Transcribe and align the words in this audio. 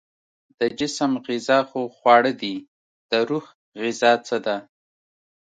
د 0.59 0.61
جسم 0.79 1.11
غذا 1.27 1.59
خو 1.69 1.81
خواړه 1.95 2.31
دي، 2.41 2.55
د 3.09 3.11
روح 3.29 3.45
غذا 3.81 4.13
څه 4.27 4.37
ده؟ 4.45 4.57